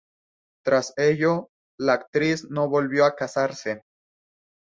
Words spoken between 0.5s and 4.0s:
Tras ello, la actriz no volvió a casarse.